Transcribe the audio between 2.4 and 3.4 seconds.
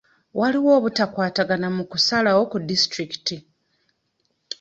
ku disitulikiti.